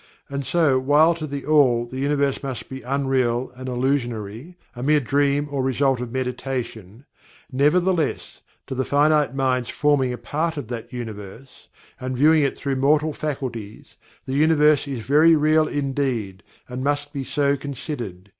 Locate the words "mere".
4.81-4.99